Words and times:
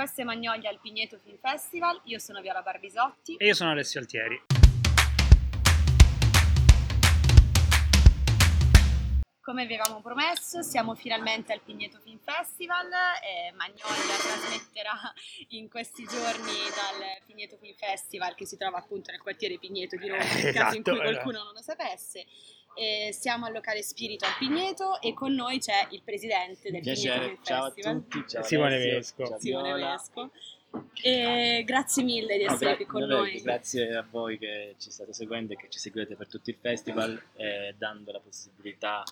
Questo 0.00 0.22
è 0.22 0.24
Magnolia 0.24 0.70
al 0.70 0.80
Pigneto 0.80 1.18
Film 1.22 1.36
Festival, 1.36 2.00
io 2.04 2.18
sono 2.18 2.40
Viola 2.40 2.62
Barbisotti. 2.62 3.36
E 3.36 3.44
io 3.44 3.52
sono 3.52 3.72
Alessio 3.72 4.00
Altieri. 4.00 4.40
Come 9.42 9.64
avevamo 9.64 10.00
promesso, 10.00 10.62
siamo 10.62 10.94
finalmente 10.94 11.52
al 11.52 11.60
Pigneto 11.60 11.98
Film 12.02 12.18
Festival 12.18 12.86
e 12.86 13.52
Magnolia 13.52 14.16
trasmetterà 14.16 15.12
in 15.58 15.68
questi 15.68 16.04
giorni 16.04 16.52
dal 16.70 17.26
Pigneto 17.26 17.58
Film 17.58 17.74
Festival 17.74 18.34
che 18.34 18.46
si 18.46 18.56
trova 18.56 18.78
appunto 18.78 19.10
nel 19.10 19.20
quartiere 19.20 19.58
Pigneto 19.58 19.96
di 19.96 20.08
Roma, 20.08 20.22
nel 20.22 20.54
caso 20.54 20.76
in 20.76 20.80
Esatto, 20.80 20.92
cui 20.92 21.00
qualcuno 21.00 21.40
esatto. 21.40 21.44
non 21.44 21.52
lo 21.52 21.60
sapesse. 21.60 22.26
E 22.74 23.10
siamo 23.12 23.46
al 23.46 23.52
locale 23.52 23.82
Spirito 23.82 24.24
al 24.24 24.36
Pigneto 24.38 25.00
e 25.00 25.12
con 25.12 25.34
noi 25.34 25.58
c'è 25.58 25.88
il 25.90 26.00
presidente 26.02 26.70
del 26.70 26.80
Pigneto 26.80 27.00
Piacere, 27.02 27.24
Film 27.26 27.38
ciao 27.42 27.64
a 27.64 27.70
Festival. 27.70 28.06
tutti, 28.08 28.24
ciao 28.28 28.42
Simone 28.42 28.78
Vesco. 28.78 29.26
ciao 29.26 29.38
Simone. 29.38 29.72
Vesco. 29.74 30.30
E 31.02 31.62
grazie 31.66 32.02
mille 32.04 32.38
di 32.38 32.44
No, 32.44 32.52
essere 32.52 32.66
gra- 32.70 32.76
qui 32.76 32.86
con 32.86 33.02
noi. 33.04 33.40
Grazie 33.42 33.94
a 33.96 34.06
voi 34.08 34.38
che 34.38 34.76
ci 34.78 34.90
state 34.90 35.12
seguendo 35.12 35.52
e 35.52 35.56
che 35.56 35.66
ci 35.68 35.78
seguite 35.78 36.14
per 36.14 36.28
tutto 36.28 36.48
il 36.50 36.56
festival, 36.60 37.20
eh, 37.36 37.74
dando 37.76 38.12
la 38.12 38.20
possibilità 38.20 39.02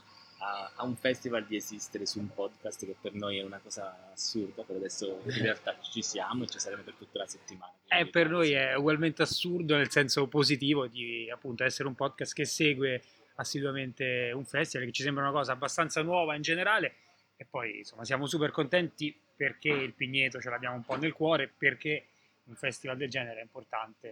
a, 0.40 0.72
a 0.76 0.84
un 0.84 0.94
festival 0.94 1.44
di 1.46 1.56
esistere 1.56 2.06
su 2.06 2.20
un 2.20 2.32
podcast 2.32 2.86
che 2.86 2.94
per 2.98 3.12
noi 3.14 3.38
è 3.38 3.42
una 3.42 3.58
cosa 3.58 4.10
assurda, 4.14 4.62
per 4.62 4.76
adesso 4.76 5.20
in 5.24 5.42
realtà 5.42 5.76
ci 5.80 6.00
siamo 6.00 6.44
e 6.44 6.46
ci 6.46 6.60
saremo 6.60 6.82
per 6.82 6.94
tutta 6.94 7.18
la 7.18 7.26
settimana. 7.26 7.72
Eh, 7.88 8.06
per 8.06 8.28
noi 8.30 8.52
è 8.52 8.74
ugualmente 8.74 9.22
assurdo 9.22 9.76
nel 9.76 9.90
senso 9.90 10.28
positivo 10.28 10.86
di 10.86 11.28
appunto 11.28 11.64
essere 11.64 11.88
un 11.88 11.96
podcast 11.96 12.34
che 12.34 12.44
segue 12.44 13.02
assiduamente 13.40 14.30
un 14.34 14.44
festival, 14.44 14.86
che 14.86 14.92
ci 14.92 15.02
sembra 15.02 15.24
una 15.24 15.32
cosa 15.32 15.52
abbastanza 15.52 16.02
nuova 16.02 16.34
in 16.34 16.42
generale. 16.42 16.94
E 17.36 17.44
poi 17.44 17.78
insomma 17.78 18.04
siamo 18.04 18.26
super 18.26 18.50
contenti 18.50 19.16
perché 19.36 19.68
il 19.68 19.94
Pigneto 19.94 20.40
ce 20.40 20.50
l'abbiamo 20.50 20.76
un 20.76 20.84
po' 20.84 20.96
nel 20.96 21.12
cuore, 21.12 21.48
perché 21.48 22.06
un 22.44 22.56
festival 22.56 22.96
del 22.96 23.08
genere 23.08 23.40
è 23.40 23.42
importante, 23.42 24.08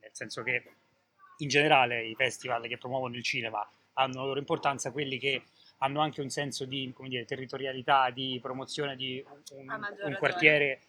nel 0.00 0.10
senso 0.12 0.42
che 0.42 0.62
in 1.38 1.48
generale 1.48 2.04
i 2.04 2.14
festival 2.14 2.66
che 2.66 2.78
promuovono 2.78 3.16
il 3.16 3.22
cinema 3.22 3.68
hanno 3.94 4.20
la 4.20 4.24
loro 4.24 4.38
importanza, 4.38 4.92
quelli 4.92 5.18
che 5.18 5.42
hanno 5.78 6.00
anche 6.00 6.22
un 6.22 6.30
senso 6.30 6.64
di 6.64 6.90
come 6.94 7.08
dire, 7.08 7.26
territorialità, 7.26 8.08
di 8.10 8.38
promozione 8.40 8.96
di 8.96 9.22
un, 9.50 9.68
un 10.04 10.16
quartiere 10.18 10.80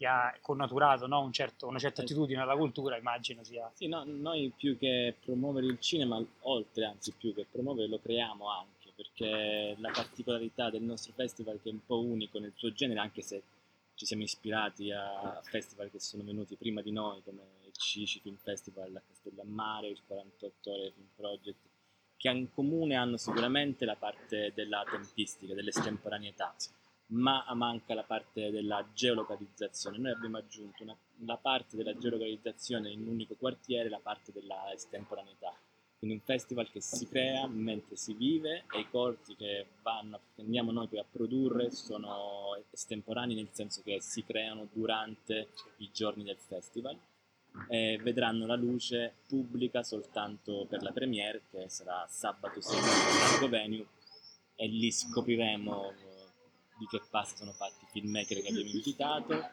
che 0.00 0.06
ha 0.06 0.34
connaturato 0.40 1.06
no? 1.06 1.20
un 1.20 1.30
certo- 1.30 1.66
una 1.66 1.76
Eh. 1.76 1.80
certa 1.80 2.00
attitudine 2.00 2.40
alla 2.40 2.56
cultura, 2.56 2.96
immagino 2.96 3.44
sia. 3.44 3.70
Sì, 3.74 3.86
no, 3.86 4.02
noi 4.06 4.50
più 4.56 4.78
che 4.78 5.14
promuovere 5.22 5.66
il 5.66 5.78
cinema, 5.78 6.18
oltre 6.44 6.86
anzi 6.86 7.12
più 7.12 7.34
che 7.34 7.44
promuovere, 7.44 7.86
lo 7.86 7.98
creiamo 8.00 8.48
anche, 8.48 8.92
perché 8.96 9.76
la 9.78 9.90
particolarità 9.90 10.70
del 10.70 10.80
nostro 10.84 11.12
festival 11.12 11.60
che 11.62 11.68
è 11.68 11.72
un 11.72 11.84
po' 11.84 12.00
unico 12.00 12.38
nel 12.38 12.54
suo 12.56 12.72
genere, 12.72 12.98
anche 13.00 13.20
se 13.20 13.42
ci 13.94 14.06
siamo 14.06 14.22
ispirati 14.22 14.90
a 14.90 15.38
festival 15.42 15.90
che 15.90 16.00
sono 16.00 16.22
venuti 16.22 16.56
prima 16.56 16.80
di 16.80 16.92
noi, 16.92 17.20
come 17.22 17.42
il 17.66 17.72
Cici 17.74 18.20
Film 18.20 18.36
Festival 18.36 18.96
a 18.96 19.02
Castellammare, 19.06 19.88
il 19.88 20.00
48 20.06 20.70
Ore 20.72 20.92
Film 20.92 21.08
Project, 21.14 21.58
che 22.16 22.30
in 22.30 22.50
comune 22.54 22.94
hanno 22.94 23.18
sicuramente 23.18 23.84
la 23.84 23.96
parte 23.96 24.52
della 24.54 24.82
tempistica, 24.90 25.52
dell'estemporaneità, 25.52 26.54
ma 27.10 27.44
manca 27.54 27.94
la 27.94 28.02
parte 28.04 28.50
della 28.50 28.86
geolocalizzazione. 28.92 29.98
Noi 29.98 30.12
abbiamo 30.12 30.36
aggiunto 30.38 30.82
una- 30.82 30.96
la 31.24 31.36
parte 31.36 31.76
della 31.76 31.96
geolocalizzazione 31.96 32.90
in 32.90 33.02
un 33.02 33.08
unico 33.08 33.34
quartiere, 33.36 33.88
la 33.88 34.00
parte 34.00 34.32
della 34.32 34.72
estemporaneità. 34.72 35.54
Quindi 35.98 36.16
un 36.16 36.22
festival 36.24 36.70
che 36.70 36.80
si 36.80 37.06
crea 37.06 37.46
mentre 37.46 37.94
si 37.96 38.14
vive 38.14 38.64
e 38.72 38.80
i 38.80 38.88
corti 38.88 39.36
che, 39.36 39.66
vanno, 39.82 40.20
che 40.34 40.40
andiamo 40.40 40.72
noi 40.72 40.88
poi 40.88 40.98
a 40.98 41.04
produrre 41.04 41.70
sono 41.70 42.56
estemporanei 42.70 43.34
nel 43.34 43.50
senso 43.52 43.82
che 43.82 44.00
si 44.00 44.24
creano 44.24 44.66
durante 44.72 45.50
i 45.78 45.90
giorni 45.92 46.24
del 46.24 46.38
festival 46.38 46.98
e 47.68 47.98
vedranno 48.02 48.46
la 48.46 48.54
luce 48.54 49.12
pubblica 49.26 49.82
soltanto 49.82 50.64
per 50.66 50.82
la 50.82 50.92
premiere 50.92 51.42
che 51.50 51.68
sarà 51.68 52.06
sabato 52.08 52.62
sera 52.62 53.42
al 53.42 53.48
Venue 53.50 53.86
e 54.54 54.68
lì 54.68 54.90
scopriremo 54.90 55.92
di 56.80 56.86
che 56.86 57.00
pasta 57.10 57.36
sono 57.36 57.52
fatti 57.52 57.84
i 57.84 57.88
filmmaker 57.90 58.40
che 58.42 58.48
abbiamo 58.48 58.70
invitato 58.70 59.48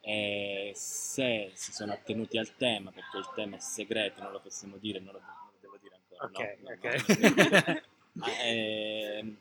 e 0.00 0.72
se 0.76 1.50
si 1.54 1.72
sono 1.72 1.92
attenuti 1.92 2.38
al 2.38 2.54
tema 2.56 2.92
perché 2.92 3.18
il 3.18 3.28
tema 3.34 3.56
è 3.56 3.60
segreto 3.60 4.22
non 4.22 4.30
lo 4.32 4.40
possiamo 4.40 4.76
dire 4.76 5.00
non 5.00 5.12
lo, 5.12 5.18
non 5.18 5.50
lo 5.50 5.58
devo 5.60 5.76
dire 5.82 5.96
ancora 5.96 6.24
Ok, 6.26 6.58
no, 6.62 6.70
no, 6.70 6.74
ok. 6.74 7.74
no. 7.74 7.80
Ah, 8.20 8.42
ehm, 8.42 9.36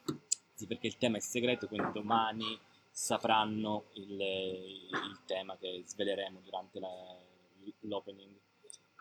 sì, 0.53 0.65
perché 0.67 0.87
il 0.87 0.97
tema 0.97 1.17
è 1.17 1.19
segreto 1.19 1.67
quindi 1.67 1.91
domani 1.93 2.59
sapranno 2.91 3.85
il, 3.93 4.19
il 4.19 5.19
tema 5.25 5.55
che 5.57 5.83
sveleremo 5.85 6.41
durante 6.43 6.79
la- 6.79 7.17
l'opening 7.81 8.33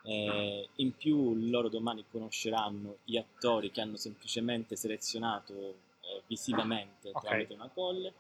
eh, 0.05 0.69
in 0.77 0.95
più 0.97 1.35
loro 1.35 1.69
domani 1.69 2.05
conosceranno 2.11 2.99
gli 3.05 3.17
attori 3.17 3.71
che 3.71 3.81
hanno 3.81 3.97
semplicemente 3.97 4.77
selezionato 4.77 5.53
eh, 6.01 6.23
visivamente 6.27 7.11
Ok. 7.13 7.23
tramite 7.23 7.55
una 7.55 7.71
call, 7.75 8.13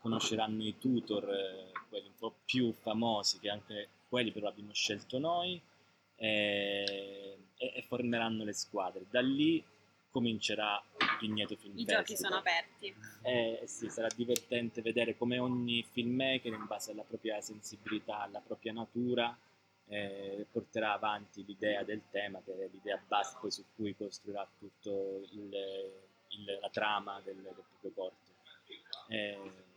conosceranno 0.00 0.64
i 0.64 0.76
tutor, 0.78 1.28
eh, 1.32 1.70
quelli 1.88 2.06
un 2.08 2.16
po' 2.18 2.34
più 2.44 2.72
famosi, 2.72 3.38
che 3.38 3.50
anche 3.50 3.88
quelli 4.08 4.32
però 4.32 4.48
abbiamo 4.48 4.72
scelto 4.72 5.18
noi, 5.18 5.60
eh, 6.16 7.38
e, 7.56 7.72
e 7.76 7.82
formeranno 7.86 8.44
le 8.44 8.52
squadre. 8.52 9.04
Da 9.10 9.20
lì 9.20 9.62
comincerà 10.10 10.82
il 10.98 11.06
Pigneto 11.18 11.54
Film 11.56 11.74
I 11.78 11.84
Festival. 11.84 12.04
giochi 12.04 12.16
sono 12.16 12.36
aperti. 12.36 12.94
Eh 13.22 13.62
sì, 13.66 13.88
sarà 13.88 14.08
divertente 14.14 14.82
vedere 14.82 15.16
come 15.16 15.38
ogni 15.38 15.84
filmmaker, 15.88 16.52
in 16.52 16.66
base 16.66 16.90
alla 16.90 17.04
propria 17.04 17.40
sensibilità, 17.40 18.22
alla 18.22 18.40
propria 18.40 18.72
natura, 18.72 19.36
eh, 19.86 20.46
porterà 20.50 20.92
avanti 20.94 21.44
l'idea 21.44 21.82
del 21.84 22.02
tema, 22.10 22.40
che 22.44 22.52
è 22.52 22.68
l'idea 22.72 23.00
base 23.06 23.36
poi 23.40 23.50
su 23.50 23.64
cui 23.74 23.94
costruirà 23.96 24.48
tutto 24.58 25.20
il- 25.32 25.92
il- 26.28 26.58
la 26.60 26.70
trama 26.70 27.20
del, 27.24 27.36
del 27.36 27.54
proprio 27.80 27.90
corto. 27.92 28.28
Eh, 29.08 29.68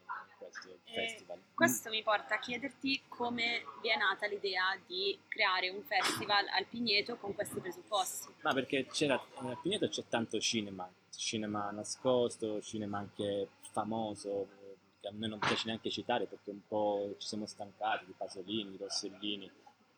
Eh, 0.86 0.94
festival. 0.94 1.42
Questo 1.54 1.90
mi 1.90 2.04
porta 2.04 2.36
a 2.36 2.40
chiederti 2.40 3.02
come 3.08 3.64
vi 3.82 3.90
è 3.90 3.98
nata 3.98 4.28
l'idea 4.28 4.78
di 4.86 5.18
creare 5.28 5.70
un 5.70 5.84
festival 5.84 6.48
al 6.48 6.66
Pigneto 6.66 7.18
con 7.18 7.34
questi 7.34 7.60
presupposti. 7.60 8.34
Ma 8.42 8.54
perché 8.54 8.86
c'era, 8.86 9.16
a 9.16 9.58
Pineto 9.62 9.88
c'è 9.88 10.04
tanto 10.08 10.40
cinema, 10.40 10.90
cinema 11.16 11.70
nascosto, 11.72 12.62
cinema 12.62 13.00
anche 13.00 13.50
famoso, 13.72 14.48
eh, 14.62 14.76
che 15.00 15.08
a 15.08 15.12
me 15.12 15.28
non 15.28 15.40
piace 15.40 15.64
neanche 15.66 15.90
citare 15.90 16.26
perché 16.26 16.52
un 16.52 16.66
po' 16.68 17.16
ci 17.18 17.28
siamo 17.28 17.46
stancati 17.46 18.06
di 18.06 18.14
Pasolini, 18.16 18.72
di 18.72 18.78
Rossellini, 18.78 19.52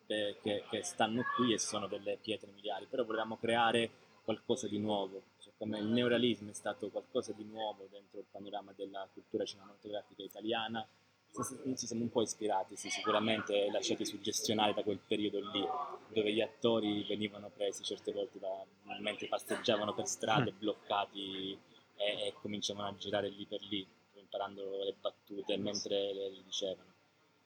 eh, 0.07 0.37
che, 0.41 0.63
che 0.69 0.83
stanno 0.83 1.23
qui 1.35 1.53
e 1.53 1.59
sono 1.59 1.87
delle 1.87 2.17
pietre 2.21 2.51
miliari, 2.51 2.85
però 2.85 3.03
volevamo 3.03 3.37
creare 3.37 4.03
qualcosa 4.23 4.67
di 4.67 4.79
nuovo, 4.79 5.21
come 5.57 5.79
il 5.79 5.87
neorealismo 5.87 6.49
è 6.49 6.53
stato 6.53 6.89
qualcosa 6.89 7.31
di 7.33 7.43
nuovo 7.45 7.87
dentro 7.89 8.19
il 8.19 8.25
panorama 8.29 8.73
della 8.75 9.07
cultura 9.13 9.45
cinematografica 9.45 10.23
italiana, 10.23 10.85
ci 11.31 11.75
ci 11.75 11.87
siamo 11.87 12.03
un 12.03 12.09
po' 12.09 12.21
ispirati, 12.21 12.77
sì, 12.77 12.89
sicuramente 12.89 13.69
lasciati 13.69 14.05
suggestionare 14.05 14.73
da 14.73 14.83
quel 14.83 14.99
periodo 15.05 15.39
lì, 15.51 15.65
dove 16.13 16.31
gli 16.31 16.39
attori 16.39 17.03
venivano 17.03 17.49
presi 17.49 17.83
certe 17.83 18.13
volte 18.13 18.39
da, 18.39 18.65
mentre 18.99 19.27
pasteggiavano 19.27 19.93
per 19.93 20.07
strade, 20.07 20.53
bloccati 20.53 21.57
e, 21.95 22.27
e 22.27 22.33
cominciavano 22.41 22.87
a 22.87 22.95
girare 22.95 23.29
lì 23.29 23.45
per 23.45 23.61
lì, 23.63 23.85
imparando 24.13 24.83
le 24.83 24.95
battute 24.99 25.57
mentre 25.57 26.13
le, 26.13 26.29
le 26.29 26.43
dicevano. 26.43 26.93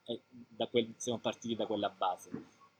E 0.05 0.21
da 0.29 0.67
quel- 0.67 0.93
siamo 0.97 1.19
partiti 1.19 1.55
da 1.55 1.65
quella 1.65 1.89
base. 1.89 2.29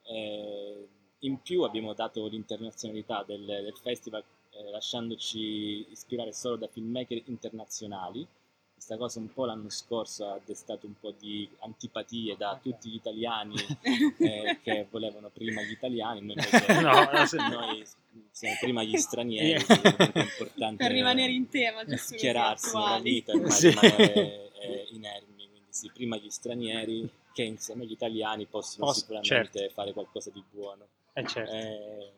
Eh, 0.04 0.88
in 1.20 1.42
più 1.42 1.64
abbiamo 1.64 1.94
dato 1.94 2.26
l'internazionalità 2.28 3.24
del, 3.24 3.46
del 3.46 3.78
festival 3.82 4.24
eh, 4.60 4.70
lasciandoci 4.72 5.88
ispirare 5.92 6.34
solo 6.34 6.56
da 6.58 6.68
filmmaker 6.68 7.22
internazionali. 7.26 8.26
Questa 8.74 8.96
cosa 8.96 9.20
un 9.20 9.34
po' 9.34 9.44
l'anno 9.46 9.70
scorso 9.70 10.26
ha 10.30 10.40
destato 10.46 10.86
un 10.86 10.98
po' 10.98 11.12
di 11.20 11.50
antipatie 11.60 12.38
da 12.38 12.58
tutti 12.62 12.90
gli 12.90 12.96
italiani 12.96 13.56
eh, 14.20 14.60
che 14.64 14.88
volevano 14.90 15.30
prima 15.30 15.62
gli 15.64 15.72
italiani, 15.72 16.22
noi 16.22 16.36
invece 16.38 16.74
No, 16.82 17.50
noi 17.50 17.86
siamo 18.32 18.56
prima 18.62 18.82
gli 18.84 18.96
stranieri, 18.98 19.62
per 20.78 20.92
rimanere 20.92 21.34
in 21.34 21.50
tema, 21.50 21.84
giusto 21.84 22.16
schierarsi 22.16 22.76
nella 22.78 23.00
vita 23.00 23.34
e 23.34 23.50
Sì. 23.52 23.70
rimanere 23.70 24.52
eh, 24.62 24.88
inermi, 24.92 25.36
quindi 25.50 25.62
sì, 25.70 25.92
prima 25.94 26.16
gli 26.16 26.30
stranieri 26.30 27.10
che 27.34 27.44
insieme 27.44 27.84
agli 27.84 27.92
italiani 27.92 28.46
possono 28.46 28.86
Posso- 28.86 29.00
sicuramente 29.02 29.60
certo. 29.60 29.74
fare 29.74 29.92
qualcosa 29.92 30.30
di 30.32 30.42
buono. 30.50 30.88
Eh, 31.14 31.26
certo. 31.28 31.52
Ehm, 31.52 32.12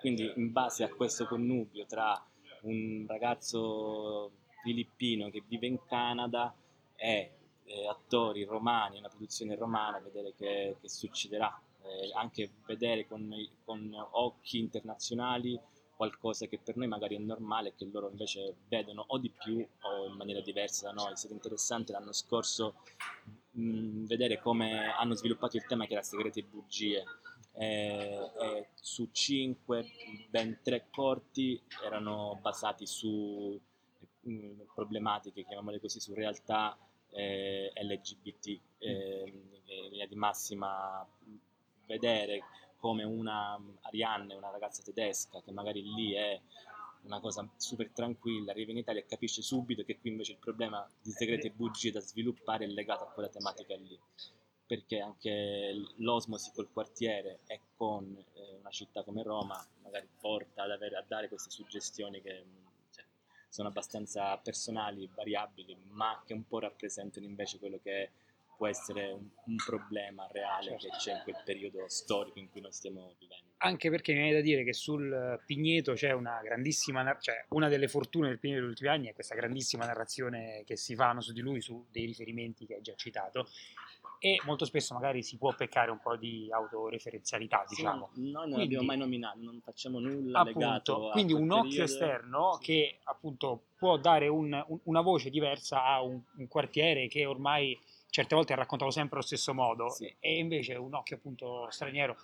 quindi 0.00 0.32
in 0.36 0.52
base 0.52 0.84
a 0.84 0.88
questo 0.88 1.26
connubio 1.26 1.86
tra 1.86 2.22
un 2.62 3.04
ragazzo 3.08 4.32
filippino 4.62 5.30
che 5.30 5.42
vive 5.46 5.66
in 5.66 5.84
Canada 5.84 6.54
e 6.96 7.32
eh, 7.64 7.86
attori 7.88 8.44
romani, 8.44 8.98
una 8.98 9.08
produzione 9.08 9.54
romana, 9.56 9.98
vedere 9.98 10.34
che, 10.34 10.76
che 10.80 10.88
succederà, 10.88 11.52
Eh, 11.84 12.10
anche 12.14 12.48
vedere 12.64 13.06
con, 13.06 13.30
con 13.62 13.92
occhi 14.12 14.58
internazionali 14.58 15.60
qualcosa 15.94 16.46
che 16.46 16.58
per 16.58 16.76
noi 16.78 16.88
magari 16.88 17.14
è 17.16 17.18
normale 17.18 17.68
e 17.68 17.74
che 17.76 17.86
loro 17.92 18.08
invece 18.08 18.54
vedono 18.70 19.04
o 19.06 19.18
di 19.18 19.28
più 19.28 19.58
o 19.82 20.06
in 20.06 20.16
maniera 20.16 20.40
diversa 20.40 20.86
da 20.86 20.94
noi. 20.94 21.12
È 21.12 21.16
stato 21.16 21.34
interessante 21.34 21.92
l'anno 21.92 22.14
scorso 22.14 22.76
mh, 23.50 24.06
vedere 24.06 24.40
come 24.40 24.94
hanno 24.98 25.14
sviluppato 25.14 25.58
il 25.58 25.66
tema 25.66 25.84
che 25.86 25.92
era 25.92 26.02
segreti 26.02 26.40
e 26.40 26.44
bugie. 26.44 27.04
Eh, 27.56 28.30
e 28.40 28.68
su 28.74 29.08
cinque, 29.12 29.86
ben 30.28 30.58
tre 30.62 30.88
corti 30.90 31.60
erano 31.84 32.38
basati 32.42 32.86
su 32.86 33.58
mh, 34.20 34.62
problematiche, 34.74 35.44
chiamiamole 35.44 35.80
così, 35.80 36.00
su 36.00 36.14
realtà 36.14 36.76
eh, 37.10 37.72
LGBT, 37.74 38.60
eh, 38.78 39.22
in 39.26 39.90
linea 39.90 40.06
di 40.06 40.16
massima 40.16 41.06
vedere 41.86 42.42
come 42.78 43.04
una 43.04 43.58
Arianne, 43.82 44.34
una 44.34 44.50
ragazza 44.50 44.82
tedesca 44.82 45.40
che 45.42 45.52
magari 45.52 45.82
lì 45.82 46.12
è 46.12 46.40
una 47.02 47.20
cosa 47.20 47.48
super 47.56 47.90
tranquilla, 47.90 48.50
arriva 48.50 48.72
in 48.72 48.78
Italia 48.78 49.00
e 49.00 49.06
capisce 49.06 49.42
subito 49.42 49.84
che 49.84 49.98
qui 49.98 50.10
invece 50.10 50.32
il 50.32 50.38
problema 50.38 50.86
di 51.02 51.10
segreti 51.10 51.46
e 51.46 51.50
bugie 51.50 51.90
da 51.90 52.00
sviluppare 52.00 52.64
è 52.64 52.68
legato 52.68 53.04
a 53.04 53.08
quella 53.08 53.28
tematica 53.28 53.76
lì. 53.76 53.98
Perché 54.66 54.98
anche 55.00 55.74
l'osmosi 55.96 56.50
col 56.54 56.70
quartiere 56.72 57.40
e 57.46 57.60
con 57.76 58.16
eh, 58.16 58.56
una 58.58 58.70
città 58.70 59.02
come 59.02 59.22
Roma 59.22 59.62
magari 59.82 60.08
porta 60.18 60.62
ad 60.62 60.70
avere, 60.70 60.96
a 60.96 61.04
dare 61.06 61.28
queste 61.28 61.50
suggestioni 61.50 62.22
che 62.22 62.44
cioè, 62.90 63.04
sono 63.48 63.68
abbastanza 63.68 64.36
personali, 64.38 65.08
variabili, 65.14 65.76
ma 65.90 66.22
che 66.24 66.32
un 66.32 66.46
po' 66.46 66.60
rappresentano 66.60 67.26
invece 67.26 67.58
quello 67.58 67.78
che 67.82 68.10
può 68.56 68.66
essere 68.66 69.10
un, 69.10 69.28
un 69.46 69.56
problema 69.56 70.28
reale 70.32 70.70
certo. 70.70 70.88
che 70.88 70.96
c'è 70.96 71.12
in 71.12 71.20
quel 71.24 71.42
periodo 71.44 71.88
storico 71.88 72.38
in 72.38 72.50
cui 72.50 72.60
noi 72.60 72.72
stiamo 72.72 73.14
vivendo. 73.18 73.52
Anche 73.58 73.90
perché 73.90 74.12
mi 74.12 74.18
viene 74.18 74.34
da 74.34 74.40
dire 74.40 74.64
che 74.64 74.72
sul 74.72 75.40
Pigneto 75.46 75.94
c'è 75.94 76.12
una 76.12 76.40
grandissima, 76.42 77.16
cioè 77.18 77.44
una 77.50 77.68
delle 77.68 77.88
fortune 77.88 78.28
del 78.28 78.38
Pigneto 78.38 78.60
degli 78.60 78.70
ultimi 78.70 78.90
anni 78.90 79.08
è 79.08 79.14
questa 79.14 79.34
grandissima 79.34 79.86
narrazione 79.86 80.62
che 80.64 80.76
si 80.76 80.94
fanno 80.94 81.20
su 81.20 81.32
di 81.32 81.40
lui, 81.40 81.60
su 81.60 81.86
dei 81.90 82.04
riferimenti 82.04 82.66
che 82.66 82.74
hai 82.74 82.82
già 82.82 82.94
citato, 82.94 83.48
e 84.18 84.40
molto 84.44 84.64
spesso 84.64 84.94
magari 84.94 85.22
si 85.22 85.36
può 85.36 85.54
peccare 85.54 85.90
un 85.90 86.00
po' 86.00 86.16
di 86.16 86.48
autoreferenzialità, 86.50 87.64
diciamo. 87.68 88.10
Sì, 88.14 88.20
noi 88.20 88.32
non 88.32 88.42
quindi, 88.42 88.62
abbiamo 88.62 88.84
mai 88.84 88.96
nominato, 88.96 89.38
non 89.40 89.60
facciamo 89.62 89.98
nulla 89.98 90.40
appunto, 90.40 90.58
legato 90.58 91.08
Quindi 91.12 91.32
un 91.32 91.48
periodo. 91.48 91.68
occhio 91.68 91.82
esterno 91.84 92.52
sì. 92.54 92.64
che 92.64 92.98
appunto 93.04 93.62
può 93.76 93.96
dare 93.96 94.28
un, 94.28 94.64
un, 94.66 94.78
una 94.84 95.00
voce 95.00 95.30
diversa 95.30 95.84
a 95.84 96.02
un, 96.02 96.20
un 96.36 96.48
quartiere 96.48 97.06
che 97.08 97.26
ormai 97.26 97.78
certe 98.08 98.36
volte 98.36 98.54
raccontano 98.54 98.90
sempre 98.90 99.16
allo 99.16 99.26
stesso 99.26 99.52
modo 99.52 99.90
sì. 99.90 100.14
e 100.20 100.38
invece 100.38 100.74
un 100.76 100.94
occhio 100.94 101.16
appunto 101.16 101.66
straniero, 101.70 102.16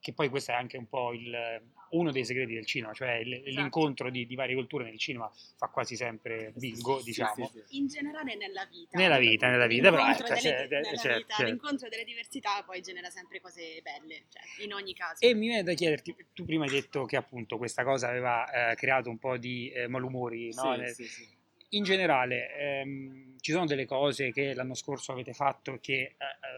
che 0.00 0.12
poi 0.12 0.28
questo 0.28 0.52
è 0.52 0.54
anche 0.54 0.76
un 0.76 0.88
po' 0.88 1.12
il, 1.12 1.62
uno 1.90 2.12
dei 2.12 2.24
segreti 2.24 2.54
del 2.54 2.66
cinema, 2.66 2.92
cioè 2.92 3.20
esatto. 3.24 3.50
l'incontro 3.50 4.10
di, 4.10 4.26
di, 4.26 4.34
varie 4.34 4.54
culture 4.54 4.84
nel 4.84 4.98
cinema 4.98 5.30
fa 5.56 5.68
quasi 5.68 5.96
sempre 5.96 6.52
bingo, 6.54 7.00
diciamo. 7.02 7.46
Sì, 7.46 7.62
sì, 7.66 7.78
In 7.78 7.86
generale 7.88 8.36
nella 8.36 8.64
vita. 8.66 8.98
Nella 8.98 9.18
vita, 9.18 9.48
nella 9.48 9.66
vita, 9.66 9.90
però 9.90 10.08
ecco, 10.08 10.22
delle, 10.22 10.40
cioè, 10.40 10.66
nella 10.68 10.96
cioè, 10.96 11.16
vita, 11.16 11.34
cioè. 11.34 11.46
l'incontro 11.46 11.88
delle 11.88 12.04
diversità 12.04 12.62
poi 12.64 12.80
genera 12.80 13.10
sempre 13.10 13.40
cose 13.40 13.80
belle, 13.82 14.24
cioè, 14.28 14.64
in 14.64 14.72
ogni 14.72 14.94
caso. 14.94 15.24
E 15.24 15.34
mi 15.34 15.48
viene 15.48 15.62
da 15.62 15.72
chiederti, 15.72 16.14
tu 16.32 16.44
prima 16.44 16.64
hai 16.64 16.70
detto 16.70 17.04
che 17.04 17.16
appunto 17.16 17.56
questa 17.58 17.84
cosa 17.84 18.08
aveva 18.08 18.70
eh, 18.70 18.74
creato 18.76 19.10
un 19.10 19.18
po' 19.18 19.36
di 19.36 19.70
eh, 19.70 19.88
malumori, 19.88 20.52
no? 20.54 20.76
Sì, 20.86 20.94
sì, 20.94 21.04
sì 21.04 21.36
in 21.72 21.82
generale 21.82 22.54
ehm, 22.56 23.36
ci 23.40 23.52
sono 23.52 23.66
delle 23.66 23.84
cose 23.84 24.32
che 24.32 24.54
l'anno 24.54 24.74
scorso 24.74 25.12
avete 25.12 25.34
fatto 25.34 25.78
che 25.80 25.92
eh, 25.92 26.14
ehm, 26.16 26.57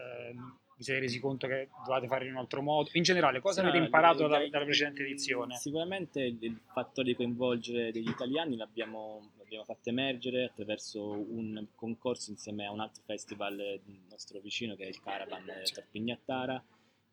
vi 0.81 0.83
siete 0.83 0.99
resi 0.99 1.19
conto 1.19 1.45
che 1.45 1.69
dovete 1.85 2.07
fare 2.07 2.25
in 2.25 2.31
un 2.31 2.37
altro 2.37 2.61
modo? 2.63 2.89
In 2.93 3.03
generale, 3.03 3.39
cosa 3.39 3.61
sì, 3.61 3.67
avete 3.67 3.83
imparato 3.83 4.27
da, 4.27 4.47
dalla 4.49 4.65
precedente 4.65 5.03
edizione? 5.03 5.55
Sicuramente 5.55 6.21
il 6.21 6.59
fatto 6.73 7.03
di 7.03 7.13
coinvolgere 7.13 7.91
degli 7.91 8.09
italiani 8.09 8.57
l'abbiamo, 8.57 9.31
l'abbiamo 9.37 9.63
fatto 9.63 9.89
emergere 9.89 10.45
attraverso 10.45 11.07
un 11.07 11.67
concorso 11.75 12.31
insieme 12.31 12.65
a 12.65 12.71
un 12.71 12.79
altro 12.79 13.03
festival 13.05 13.79
nostro 14.09 14.39
vicino 14.39 14.75
che 14.75 14.85
è 14.85 14.87
il 14.87 14.99
Caravan 14.99 15.45
Tarpignattara 15.71 16.63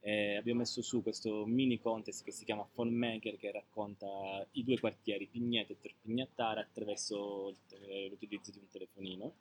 eh, 0.01 0.37
abbiamo 0.37 0.61
messo 0.61 0.81
su 0.81 1.03
questo 1.03 1.45
mini 1.45 1.79
contest 1.79 2.25
che 2.25 2.31
si 2.31 2.45
chiama 2.45 2.67
Phone 2.73 2.93
Maker 2.93 3.37
che 3.37 3.51
racconta 3.51 4.07
i 4.53 4.63
due 4.63 4.79
quartieri 4.79 5.27
Pigneto 5.27 5.73
e 5.73 5.79
Terpignattara 5.81 6.61
attraverso 6.61 7.55
eh, 7.89 8.09
l'utilizzo 8.09 8.53
di 8.53 8.59
un 8.59 8.69
telefonino 8.69 9.35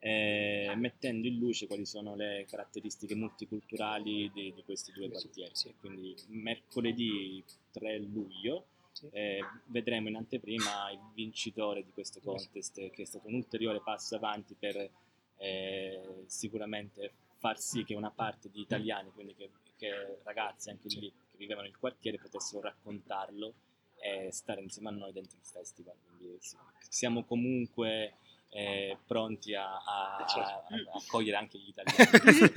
eh, 0.00 0.72
mettendo 0.76 1.26
in 1.26 1.38
luce 1.38 1.66
quali 1.66 1.84
sono 1.84 2.14
le 2.14 2.46
caratteristiche 2.48 3.14
multiculturali 3.14 4.30
di, 4.32 4.52
di 4.54 4.62
questi 4.64 4.92
due 4.92 5.08
quartieri 5.10 5.50
sì, 5.54 5.68
sì. 5.68 5.74
quindi 5.80 6.14
mercoledì 6.28 7.42
3 7.72 7.98
luglio 7.98 8.66
eh, 9.10 9.40
vedremo 9.66 10.08
in 10.08 10.16
anteprima 10.16 10.90
il 10.90 11.00
vincitore 11.14 11.84
di 11.84 11.90
questo 11.92 12.20
contest 12.20 12.90
che 12.90 13.02
è 13.02 13.04
stato 13.04 13.28
un 13.28 13.34
ulteriore 13.34 13.80
passo 13.80 14.16
avanti 14.16 14.54
per 14.58 14.90
eh, 15.36 16.00
sicuramente 16.26 17.12
far 17.36 17.58
sì 17.60 17.84
che 17.84 17.94
una 17.94 18.10
parte 18.10 18.50
di 18.50 18.60
italiani, 18.60 19.10
quindi 19.12 19.34
che 19.36 19.50
che 19.78 20.18
ragazzi 20.24 20.70
anche 20.70 20.88
lì 20.88 21.12
che 21.30 21.36
vivevano 21.36 21.66
nel 21.66 21.78
quartiere 21.78 22.18
potessero 22.18 22.60
raccontarlo 22.60 23.54
e 24.00 24.30
stare 24.32 24.60
insieme 24.60 24.88
a 24.88 24.92
noi 24.92 25.12
dentro 25.12 25.38
il 25.38 25.44
festival. 25.44 25.94
Quindi 26.04 26.36
sì, 26.40 26.56
siamo 26.88 27.24
comunque 27.24 28.14
eh, 28.50 28.96
pronti 29.06 29.54
a, 29.54 29.64
a, 29.64 30.16
a, 30.16 30.24
a, 30.26 30.66
accogliere 30.94 31.36
anche 31.36 31.58
gli 31.58 31.68
italiani. 31.68 32.52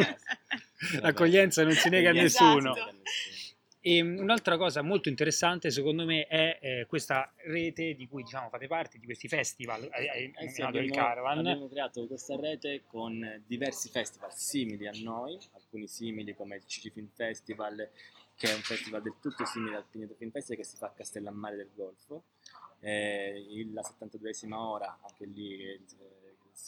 L'accoglienza 1.02 1.64
non 1.64 1.74
si 1.74 1.90
nega 1.90 2.10
a 2.10 2.14
nessuno. 2.14 2.76
Esatto. 2.76 3.02
E 3.84 4.00
un'altra 4.00 4.58
cosa 4.58 4.84
molto 4.84 5.10
interessante 5.10 5.72
secondo 5.72 6.06
me 6.06 6.28
è 6.28 6.60
eh, 6.62 6.86
questa 6.88 7.34
rete 7.48 7.96
di 7.96 8.08
cui 8.08 8.22
diciamo 8.22 8.48
fate 8.50 8.68
parte, 8.68 9.00
di 9.00 9.06
questi 9.06 9.28
festival, 9.28 9.90
hai 9.92 10.32
eh, 10.36 10.50
sì, 10.50 10.62
abbiamo, 10.62 10.86
il 10.86 10.92
Caravan. 10.94 11.40
Abbiamo 11.40 11.68
creato 11.68 12.06
questa 12.06 12.36
rete 12.36 12.84
con 12.86 13.42
diversi 13.48 13.90
festival 13.90 14.32
simili 14.36 14.86
a 14.86 14.92
noi, 15.02 15.36
alcuni 15.54 15.88
simili 15.88 16.36
come 16.36 16.58
il 16.58 16.66
Cici 16.68 16.92
Film 16.92 17.10
Festival, 17.12 17.90
che 18.36 18.52
è 18.52 18.54
un 18.54 18.62
festival 18.62 19.02
del 19.02 19.16
tutto 19.20 19.46
simile 19.46 19.78
al 19.78 19.86
Pigneto 19.90 20.14
Film 20.14 20.30
Festival 20.30 20.64
che 20.64 20.70
si 20.70 20.78
fa 20.78 20.86
a 20.86 20.92
Castellammare 20.92 21.56
del 21.56 21.72
Golfo, 21.74 22.26
eh, 22.82 23.68
la 23.72 23.82
72esima 23.82 24.56
ora, 24.56 25.00
anche 25.02 25.26
lì 25.26 25.64
eh, 25.64 25.82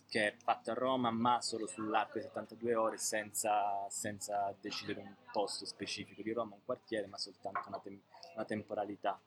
che 0.07 0.27
è 0.27 0.35
fatto 0.37 0.71
a 0.71 0.75
Roma 0.75 1.11
ma 1.11 1.41
solo 1.41 1.67
sull'arco 1.67 2.19
di 2.19 2.23
72 2.23 2.75
ore 2.75 2.97
senza, 2.97 3.85
senza, 3.89 4.55
decidere 4.61 5.01
un 5.01 5.13
posto 5.31 5.65
specifico 5.65 6.21
di 6.21 6.31
Roma, 6.31 6.55
un 6.55 6.63
quartiere, 6.63 7.07
ma 7.07 7.17
soltanto 7.17 7.67
una, 7.67 7.79
tem- 7.79 8.01
una 8.35 8.45
temporalità. 8.45 9.19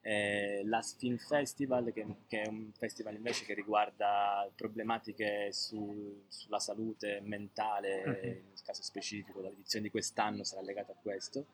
Eh, 0.00 0.62
la 0.64 0.80
Film 0.80 1.16
Festival, 1.18 1.92
che, 1.92 2.06
che, 2.26 2.42
è 2.42 2.48
un 2.48 2.70
festival 2.72 3.14
invece 3.14 3.44
che 3.44 3.52
riguarda 3.54 4.48
problematiche 4.54 5.52
su, 5.52 6.24
sulla 6.28 6.60
salute 6.60 7.20
mentale, 7.22 8.04
mm-hmm. 8.06 8.22
nel 8.22 8.62
caso 8.64 8.82
specifico, 8.82 9.40
l'edizione 9.40 9.86
di 9.86 9.90
quest'anno 9.90 10.44
sarà 10.44 10.62
legata 10.62 10.92
a 10.92 10.96
questo. 11.00 11.46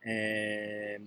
Eh, 0.00 1.00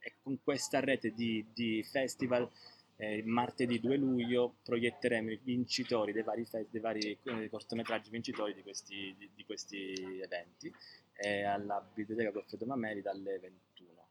e 0.00 0.14
con 0.22 0.38
questa 0.42 0.80
rete 0.80 1.12
di, 1.12 1.44
di 1.52 1.82
festival 1.82 2.48
eh, 2.96 3.22
martedì 3.24 3.80
2 3.80 3.96
luglio 3.96 4.56
proietteremo 4.62 5.30
i 5.30 5.40
vincitori 5.42 6.12
dei 6.12 6.22
vari, 6.22 6.44
fe- 6.44 6.66
dei 6.70 6.80
vari 6.80 7.18
eh, 7.22 7.48
cortometraggi 7.48 8.10
vincitori 8.10 8.52
di 8.54 8.62
questi, 8.62 9.14
di, 9.16 9.30
di 9.34 9.44
questi 9.44 10.20
eventi 10.20 10.72
eh, 11.14 11.44
alla 11.44 11.80
Biblioteca 11.80 12.30
Goffredo 12.30 12.66
Mameli 12.66 13.00
dalle 13.00 13.38
21. 13.38 14.06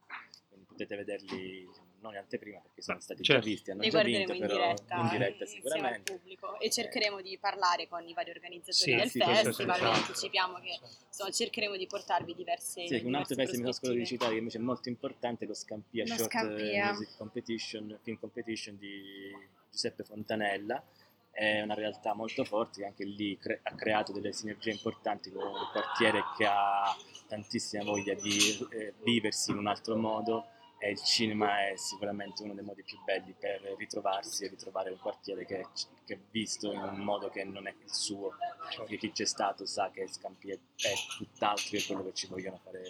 Quindi 0.48 0.66
potete 0.66 0.96
vederli 0.96 1.66
diciamo, 1.66 1.89
non 2.00 2.12
in 2.12 2.18
anteprima 2.18 2.60
perché 2.60 2.82
sono 2.82 3.00
stati 3.00 3.22
certo. 3.22 3.42
già 3.42 3.48
visti, 3.48 3.70
hanno 3.70 3.82
Li 3.82 3.90
già 3.90 4.02
vinto, 4.02 4.32
in 4.32 4.40
però 4.40 4.54
diretta, 4.54 4.96
in 4.96 5.08
diretta 5.08 5.46
sicuramente. 5.46 6.12
pubblico 6.12 6.58
e 6.58 6.70
cercheremo 6.70 7.20
di 7.20 7.38
parlare 7.38 7.88
con 7.88 8.06
i 8.06 8.12
vari 8.12 8.30
organizzatori 8.30 8.92
sì, 8.92 8.96
del 8.96 9.08
sì, 9.08 9.18
festival, 9.20 9.78
vi 9.78 9.84
anticipiamo 9.86 10.58
che 10.58 10.78
insomma, 11.06 11.30
cercheremo 11.30 11.76
di 11.76 11.86
portarvi 11.86 12.34
diverse 12.34 12.86
Sì, 12.86 13.02
un 13.04 13.14
altro 13.14 13.34
festival 13.34 13.66
mi 13.66 13.72
sono 13.72 13.94
di 13.94 14.06
citare 14.06 14.32
che 14.32 14.38
invece 14.38 14.58
è 14.58 14.62
molto 14.62 14.88
importante, 14.88 15.46
lo 15.46 15.54
Scampia 15.54 16.04
lo 16.06 16.14
Short 16.14 16.30
Scampia. 16.30 16.92
Music 16.92 17.16
Competition, 17.16 17.98
Film 18.02 18.18
Competition 18.18 18.78
di 18.78 19.32
Giuseppe 19.70 20.04
Fontanella 20.04 20.82
è 21.30 21.62
una 21.62 21.74
realtà 21.74 22.12
molto 22.14 22.44
forte 22.44 22.80
che 22.80 22.86
anche 22.86 23.04
lì 23.04 23.38
cre- 23.38 23.60
ha 23.62 23.74
creato 23.74 24.12
delle 24.12 24.32
sinergie 24.32 24.70
importanti 24.70 25.30
con 25.30 25.46
un 25.46 25.68
quartiere 25.72 26.22
che 26.36 26.44
ha 26.44 26.94
tantissima 27.28 27.84
voglia 27.84 28.14
di 28.14 28.38
eh, 28.72 28.94
viversi 29.04 29.52
in 29.52 29.58
un 29.58 29.68
altro 29.68 29.96
modo 29.96 30.48
e 30.82 30.90
il 30.90 31.02
cinema 31.02 31.68
è 31.68 31.76
sicuramente 31.76 32.42
uno 32.42 32.54
dei 32.54 32.64
modi 32.64 32.82
più 32.82 32.98
belli 33.04 33.34
per 33.38 33.60
ritrovarsi 33.76 34.44
e 34.44 34.48
ritrovare 34.48 34.90
un 34.90 34.98
quartiere 34.98 35.44
che, 35.44 35.66
che 36.06 36.14
è 36.14 36.18
visto 36.30 36.72
in 36.72 36.80
un 36.80 36.98
modo 37.00 37.28
che 37.28 37.44
non 37.44 37.66
è 37.66 37.74
il 37.84 37.92
suo. 37.92 38.34
Perché 38.76 38.96
chi 38.96 39.12
c'è 39.12 39.26
stato 39.26 39.66
sa 39.66 39.90
che 39.92 40.08
Scampi 40.08 40.50
è, 40.50 40.54
è 40.54 40.92
tutt'altro 41.18 41.68
che 41.68 41.84
quello 41.84 42.04
che 42.04 42.14
ci 42.14 42.26
vogliono 42.28 42.58
fare 42.64 42.82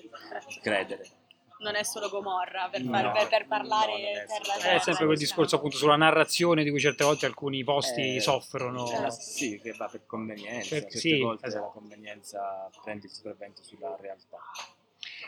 credere 0.62 1.28
non 1.60 1.74
è 1.74 1.82
solo 1.82 2.08
Gomorra 2.08 2.68
per, 2.70 2.82
far, 2.82 3.04
no, 3.04 3.12
per, 3.12 3.28
per 3.28 3.46
parlare 3.46 3.92
no, 3.92 4.26
per 4.26 4.46
la 4.46 4.76
È 4.76 4.78
sempre 4.78 5.04
quel 5.04 5.18
discorso 5.18 5.56
appunto 5.56 5.76
sulla 5.76 5.96
narrazione 5.96 6.64
di 6.64 6.70
cui 6.70 6.80
certe 6.80 7.04
volte 7.04 7.26
alcuni 7.26 7.62
posti 7.64 8.16
eh, 8.16 8.20
soffrono. 8.20 8.86
Eh, 9.06 9.10
sì, 9.10 9.60
che 9.60 9.72
va 9.72 9.86
per 9.86 10.06
convenienza, 10.06 10.68
per, 10.70 10.82
certe 10.84 10.98
sì, 10.98 11.20
volte 11.20 11.46
esatto. 11.46 11.64
la 11.64 11.70
convenienza 11.70 12.70
prende 12.82 13.06
il 13.06 13.12
sopravvento 13.12 13.62
sulla 13.62 13.94
realtà. 14.00 14.38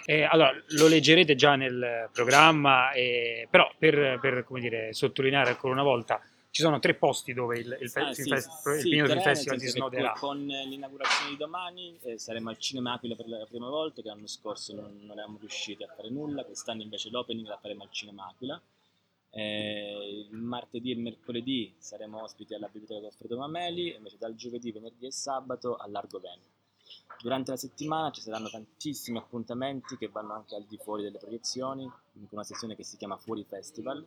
Eh, 0.04 0.23
allora, 0.25 0.52
lo 0.68 0.88
leggerete 0.88 1.35
già 1.35 1.54
nel 1.54 2.09
programma, 2.12 2.92
eh, 2.92 3.47
però 3.50 3.71
per, 3.78 4.18
per 4.21 4.44
dire, 4.61 4.92
sottolineare 4.92 5.50
ancora 5.50 5.73
una 5.73 5.82
volta, 5.82 6.21
ci 6.50 6.61
sono 6.61 6.78
tre 6.80 6.94
posti 6.94 7.32
dove 7.32 7.59
il, 7.59 7.78
il, 7.80 7.90
Ah, 7.94 8.09
il 8.11 8.14
sì, 8.14 8.28
fest- 8.28 8.66
il 8.66 8.80
sì, 8.80 8.88
Pinot 8.90 9.09
tre, 9.09 9.21
Festival 9.23 9.59
si 9.59 9.68
snoderà. 9.68 10.12
Con 10.18 10.44
l'inaugurazione 10.44 11.30
di 11.30 11.37
domani 11.38 11.99
eh, 12.02 12.18
saremo 12.18 12.50
al 12.50 12.59
Cinema 12.59 12.92
Aquila 12.92 13.14
per 13.14 13.26
la 13.26 13.47
prima 13.49 13.68
volta, 13.68 14.02
che 14.02 14.09
l'anno 14.09 14.26
scorso 14.26 14.75
non, 14.75 14.99
non 15.00 15.16
eravamo 15.16 15.38
riusciti 15.40 15.82
a 15.82 15.88
fare 15.94 16.11
nulla, 16.11 16.44
quest'anno 16.44 16.82
invece 16.82 17.09
l'opening 17.09 17.47
la 17.47 17.56
faremo 17.56 17.85
al 17.85 17.90
Cinema 17.90 18.28
Aquila. 18.28 18.61
Eh, 19.35 20.26
il 20.30 20.37
martedì 20.37 20.90
e 20.90 20.92
il 20.92 21.00
mercoledì 21.00 21.73
saremo 21.78 22.23
ospiti 22.23 22.52
alla 22.52 22.68
Biblioteca 22.71 23.00
Goffredo 23.00 23.38
Mameli, 23.38 23.94
invece 23.94 24.16
dal 24.18 24.35
giovedì, 24.35 24.73
venerdì 24.73 25.06
e 25.06 25.11
sabato 25.11 25.76
al 25.76 25.90
Largo 25.90 26.18
Veneto. 26.18 26.50
Durante 27.22 27.52
la 27.52 27.56
settimana 27.56 28.11
ci 28.11 28.20
saranno 28.20 28.49
tantissimi 28.49 29.18
appuntamenti 29.18 29.96
che 29.96 30.08
vanno 30.08 30.32
anche 30.32 30.56
al 30.56 30.64
di 30.64 30.76
fuori 30.76 31.04
delle 31.04 31.18
proiezioni, 31.18 31.84
in 31.84 32.26
una 32.30 32.42
sezione 32.42 32.75
che 32.75 32.82
si 32.82 32.96
chiama 32.96 33.16
Fuori 33.16 33.44
Festival, 33.44 34.04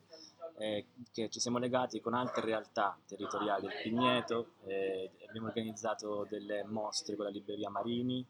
eh, 0.58 0.88
che 1.14 1.30
ci 1.30 1.40
siamo 1.40 1.58
legati 1.58 2.02
con 2.02 2.14
altre 2.14 2.44
realtà 2.44 2.98
territoriali 3.06 3.68
del 3.68 3.82
Pigneto, 3.82 4.56
eh, 4.66 5.12
abbiamo 5.30 5.48
organizzato 5.48 6.28
delle 6.30 6.66
mostre 6.66 7.16
con 7.16 7.26
la 7.26 7.32
libreria 7.32 7.70
Marini, 7.70 8.26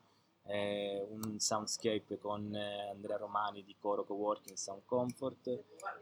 eh, 0.47 1.03
un 1.09 1.39
soundscape 1.39 2.19
con 2.19 2.53
eh, 2.53 2.89
Andrea 2.89 3.17
Romani 3.17 3.63
di 3.63 3.75
Coro 3.79 4.03
Coworking 4.03 4.55
Sound 4.55 4.83
Comfort 4.85 5.47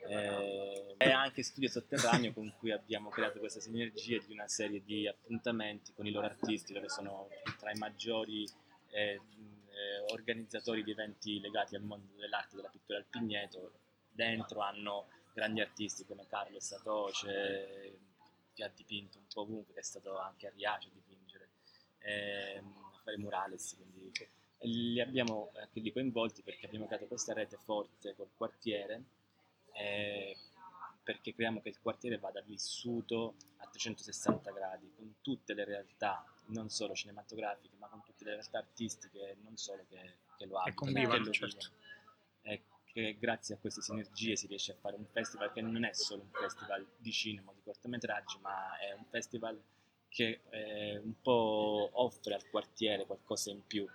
eh, 0.07 0.95
e 0.97 1.11
anche 1.11 1.43
Studio 1.43 1.69
Sotterraneo 1.69 2.33
con 2.33 2.53
cui 2.57 2.71
abbiamo 2.71 3.09
creato 3.09 3.39
questa 3.39 3.61
sinergia 3.61 4.17
di 4.25 4.33
una 4.33 4.47
serie 4.47 4.83
di 4.83 5.07
appuntamenti 5.07 5.93
con 5.93 6.05
i 6.05 6.11
loro 6.11 6.25
artisti, 6.25 6.73
loro 6.73 6.89
sono 6.89 7.29
tra 7.57 7.71
i 7.71 7.77
maggiori 7.77 8.45
eh, 8.89 9.21
eh, 9.73 10.11
organizzatori 10.11 10.83
di 10.83 10.91
eventi 10.91 11.39
legati 11.39 11.75
al 11.75 11.83
mondo 11.83 12.13
dell'arte 12.17 12.55
della 12.55 12.69
pittura 12.69 12.97
al 12.97 13.05
Pigneto, 13.05 13.71
dentro 14.11 14.59
hanno 14.59 15.07
grandi 15.33 15.61
artisti 15.61 16.05
come 16.05 16.27
Carlo 16.27 16.59
Satoce, 16.59 17.97
che 18.53 18.63
ha 18.63 18.71
dipinto 18.75 19.17
un 19.17 19.25
po' 19.33 19.41
ovunque, 19.41 19.73
che 19.73 19.79
è 19.79 19.83
stato 19.83 20.19
anche 20.19 20.47
a 20.47 20.51
Riace 20.51 20.89
a 20.89 20.91
dipingere, 20.93 21.49
ehm, 21.99 22.82
fare 23.03 23.17
murales, 23.17 23.75
quindi 23.75 24.11
e 24.63 24.67
li 24.67 25.01
abbiamo 25.01 25.51
anche 25.59 25.81
lì 25.81 25.91
coinvolti 25.91 26.41
perché 26.41 26.67
abbiamo 26.67 26.87
creato 26.87 27.05
questa 27.05 27.33
rete 27.33 27.57
forte 27.57 28.15
col 28.15 28.29
quartiere, 28.33 29.03
eh, 29.73 30.37
perché 31.03 31.33
crediamo 31.33 31.61
che 31.61 31.67
il 31.67 31.81
quartiere 31.81 32.17
vada 32.17 32.41
vissuto 32.41 33.35
a 33.57 33.67
360 33.67 34.51
gradi, 34.51 34.89
con 34.95 35.15
tutte 35.19 35.53
le 35.53 35.65
realtà, 35.65 36.23
non 36.47 36.69
solo 36.69 36.93
cinematografiche, 36.93 37.75
ma 37.77 37.87
con 37.89 38.03
tutte 38.03 38.23
le 38.23 38.31
realtà 38.35 38.59
artistiche, 38.59 39.35
non 39.43 39.57
solo 39.57 39.85
che, 39.89 40.19
che 40.37 40.45
lo 40.45 40.57
abitano, 40.57 40.75
convivano, 40.75 41.23
che 41.23 41.25
lo 41.25 41.33
certo. 41.33 41.57
vivono. 41.57 41.81
E 42.43 42.63
che 42.85 43.17
grazie 43.19 43.55
a 43.55 43.57
queste 43.57 43.81
sinergie 43.81 44.37
si 44.37 44.47
riesce 44.47 44.71
a 44.71 44.75
fare 44.75 44.95
un 44.95 45.05
festival 45.07 45.51
che 45.51 45.61
non 45.61 45.83
è 45.83 45.91
solo 45.93 46.21
un 46.21 46.29
festival 46.31 46.87
di 46.95 47.11
cinema, 47.11 47.51
di 47.51 47.61
cortometraggi, 47.63 48.37
ma 48.39 48.77
è 48.77 48.93
un 48.93 49.03
festival 49.09 49.61
che 50.13 50.41
eh, 50.51 50.99
un 50.99 51.19
po' 51.21 51.89
offre 51.93 52.35
al 52.35 52.47
quartiere 52.49 53.05
qualcosa 53.05 53.49
in 53.49 53.65
più. 53.65 53.89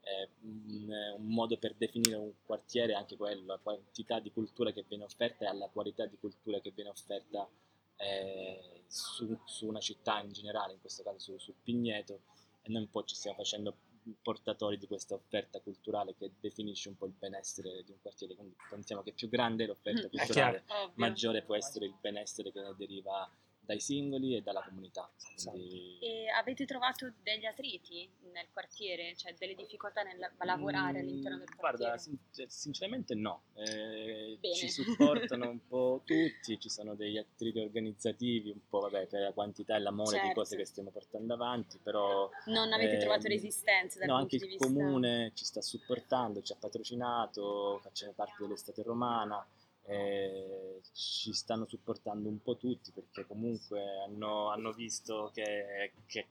È 0.00 0.28
un, 0.42 0.90
un 1.18 1.26
modo 1.26 1.56
per 1.58 1.74
definire 1.74 2.16
un 2.16 2.32
quartiere 2.44 2.92
è 2.92 2.96
anche 2.96 3.16
quello, 3.16 3.46
la 3.46 3.58
quantità 3.62 4.18
di 4.18 4.32
cultura 4.32 4.72
che 4.72 4.84
viene 4.88 5.04
offerta 5.04 5.44
e 5.44 5.48
alla 5.48 5.68
qualità 5.68 6.06
di 6.06 6.16
cultura 6.18 6.58
che 6.60 6.72
viene 6.74 6.90
offerta 6.90 7.48
eh, 7.96 8.82
su, 8.88 9.38
su 9.44 9.68
una 9.68 9.78
città 9.78 10.20
in 10.20 10.32
generale, 10.32 10.72
in 10.72 10.80
questo 10.80 11.04
caso 11.04 11.18
su, 11.18 11.38
su 11.38 11.54
Pigneto, 11.62 12.22
e 12.62 12.70
noi 12.70 12.82
un 12.82 12.90
po' 12.90 13.04
ci 13.04 13.14
stiamo 13.14 13.36
facendo 13.36 13.76
portatori 14.22 14.76
di 14.76 14.88
questa 14.88 15.14
offerta 15.14 15.60
culturale 15.60 16.16
che 16.16 16.32
definisce 16.40 16.88
un 16.88 16.96
po' 16.96 17.06
il 17.06 17.14
benessere 17.16 17.84
di 17.84 17.92
un 17.92 18.00
quartiere, 18.02 18.34
quindi 18.34 18.56
pensiamo 18.68 19.02
che 19.02 19.12
più 19.12 19.28
grande 19.28 19.66
l'offerta 19.66 20.06
Mm, 20.06 20.10
culturale, 20.10 20.64
maggiore 20.94 21.42
può 21.42 21.54
essere 21.54 21.84
il 21.84 21.94
benessere 22.00 22.50
che 22.50 22.60
ne 22.60 22.74
deriva 22.76 23.30
dai 23.70 23.80
singoli 23.80 24.34
e 24.36 24.42
dalla 24.42 24.62
comunità. 24.62 25.08
Esatto. 25.36 25.56
Quindi- 25.56 25.98
E 26.00 26.28
avete 26.28 26.64
trovato 26.64 27.12
degli 27.22 27.44
atriti 27.44 28.08
nel 28.32 28.48
quartiere? 28.52 29.14
Cioè 29.14 29.34
delle 29.38 29.54
difficoltà 29.54 30.02
nel 30.02 30.18
la- 30.18 30.30
lavorare 30.44 30.98
Mm, 31.00 31.02
all'interno 31.02 31.38
del 31.38 31.54
quartiere? 31.54 31.92
Guarda, 31.94 32.18
cioè, 32.32 32.46
sinceramente 32.48 33.14
no, 33.14 33.42
Eh, 33.54 34.38
ci 34.54 34.68
supportano 34.70 35.48
un 35.48 35.66
po' 35.68 36.02
tutti, 36.04 36.58
ci 36.58 36.68
sono 36.68 36.94
degli 36.96 37.16
attriti 37.18 37.58
organizzativi, 37.60 38.50
un 38.50 38.60
po' 38.68 38.80
vabbè, 38.80 39.06
per 39.06 39.20
la 39.20 39.32
quantità 39.32 39.76
e 39.76 39.80
l'amore 39.80 40.16
di 40.18 40.24
Certo. 40.26 40.40
cose 40.40 40.56
che 40.56 40.64
stiamo 40.64 40.90
portando 40.90 41.34
avanti, 41.34 41.78
però 41.82 42.28
Non 42.46 42.72
avete 42.72 42.94
ehm, 42.94 43.00
trovato 43.00 43.28
resistenze 43.28 43.98
dal 44.00 44.08
no, 44.08 44.16
punto 44.18 44.34
anche 44.34 44.36
di 44.38 44.44
il 44.44 44.58
vista... 44.58 44.66
comune 44.66 45.32
ci 45.34 45.44
sta 45.44 45.60
supportando, 45.60 46.42
ci 46.42 46.52
ha 46.52 46.56
patrocinato, 46.58 47.78
facciamo 47.82 48.12
parte 48.12 48.34
dell'estate 48.42 48.82
romana, 48.82 49.46
eh, 49.84 50.80
ci 50.92 51.32
stanno 51.32 51.66
supportando 51.66 52.28
un 52.28 52.40
po' 52.42 52.56
tutti 52.56 52.92
perché 52.92 53.26
comunque 53.26 53.82
hanno, 54.06 54.48
hanno 54.50 54.72
visto 54.72 55.30
che, 55.34 55.92
che, 56.06 56.26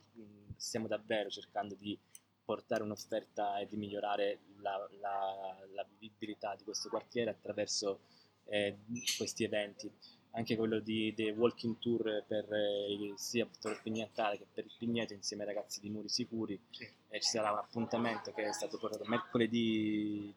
stiamo 0.56 0.88
davvero 0.88 1.30
cercando 1.30 1.76
di 1.76 1.98
portare 2.44 2.84
un'offerta 2.84 3.60
e 3.60 3.68
di 3.68 3.78
migliorare 3.78 4.40
la, 4.62 4.90
la- 5.00 5.58
la 5.74 5.86
vivibilità 5.98 6.56
di 6.56 6.64
questo 6.64 6.90
quartiere 6.90 7.30
attraverso 7.30 8.00
eh, 8.46 8.78
questi 9.18 9.44
eventi. 9.44 9.92
Anche 10.32 10.56
quello 10.56 10.80
di, 10.80 11.14
dei 11.16 11.32
walking 11.32 11.78
tour 11.80 12.24
per 12.28 12.52
eh, 12.54 13.14
sia 13.16 13.48
per 13.62 13.72
il 13.72 13.80
Pignettale 13.82 14.38
che 14.38 14.46
per 14.52 14.66
il 14.66 14.74
Pigneto 14.78 15.14
insieme 15.14 15.44
ai 15.44 15.54
ragazzi 15.54 15.80
di 15.80 15.90
Muri 15.90 16.10
Sicuri. 16.10 16.60
Sì. 16.70 16.88
Ci 17.12 17.22
sarà 17.22 17.52
un 17.52 17.58
appuntamento 17.58 18.32
che 18.32 18.44
è 18.46 18.54
stato 18.54 18.78
portato 18.78 19.06
mercoledì 19.06 20.34